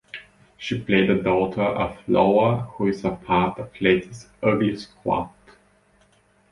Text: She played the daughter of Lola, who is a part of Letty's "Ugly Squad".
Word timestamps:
She 0.57 0.81
played 0.81 1.11
the 1.11 1.15
daughter 1.21 1.61
of 1.61 1.99
Lola, 2.09 2.61
who 2.73 2.87
is 2.87 3.05
a 3.05 3.11
part 3.11 3.59
of 3.59 3.69
Letty's 3.79 4.29
"Ugly 4.41 4.75
Squad". 4.77 5.29